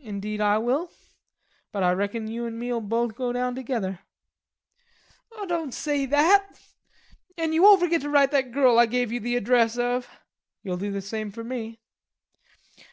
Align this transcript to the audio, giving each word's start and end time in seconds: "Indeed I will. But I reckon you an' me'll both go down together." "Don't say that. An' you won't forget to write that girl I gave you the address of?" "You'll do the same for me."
"Indeed 0.00 0.40
I 0.40 0.58
will. 0.58 0.90
But 1.70 1.84
I 1.84 1.92
reckon 1.92 2.26
you 2.26 2.44
an' 2.44 2.58
me'll 2.58 2.80
both 2.80 3.14
go 3.14 3.32
down 3.32 3.54
together." 3.54 4.00
"Don't 5.46 5.72
say 5.72 6.06
that. 6.06 6.58
An' 7.36 7.52
you 7.52 7.62
won't 7.62 7.78
forget 7.78 8.00
to 8.00 8.10
write 8.10 8.32
that 8.32 8.50
girl 8.50 8.80
I 8.80 8.86
gave 8.86 9.12
you 9.12 9.20
the 9.20 9.36
address 9.36 9.78
of?" 9.78 10.10
"You'll 10.64 10.76
do 10.76 10.90
the 10.90 11.00
same 11.00 11.30
for 11.30 11.44
me." 11.44 11.78